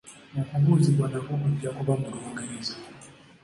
[0.41, 2.75] Okubuuzibwa nakwo kujja kuba mu Lungereza.